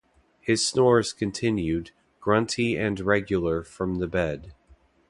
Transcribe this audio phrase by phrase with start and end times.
[0.39, 4.55] His snores continued, grunty and regular from the bed.